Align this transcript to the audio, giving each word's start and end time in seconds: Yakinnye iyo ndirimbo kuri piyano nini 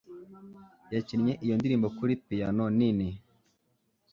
Yakinnye 0.93 1.33
iyo 1.45 1.53
ndirimbo 1.59 1.87
kuri 1.97 2.13
piyano 2.25 2.63
nini 2.77 3.07